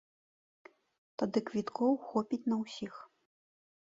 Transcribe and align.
Тады 1.21 1.39
квіткоў 1.51 1.93
хопіць 2.07 2.41
на 2.53 2.59
ўсіх. 2.65 2.93